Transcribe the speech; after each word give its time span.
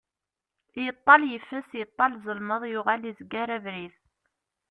Yeṭall 0.85 1.21
yeffes, 1.31 1.69
yeṭall 1.79 2.13
zelmeḍ, 2.23 2.61
yuɣal 2.71 3.01
izger 3.09 3.49
abrid. 3.57 3.95